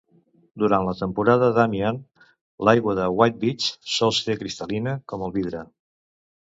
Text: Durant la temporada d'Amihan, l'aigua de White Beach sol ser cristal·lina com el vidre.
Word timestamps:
Durant 0.61 0.87
la 0.87 0.95
temporada 1.01 1.49
d'Amihan, 1.57 2.01
l'aigua 2.69 2.97
de 3.01 3.07
White 3.21 3.41
Beach 3.45 3.69
sol 3.99 4.19
ser 4.23 4.41
cristal·lina 4.43 5.01
com 5.13 5.29
el 5.29 5.37
vidre. 5.41 5.65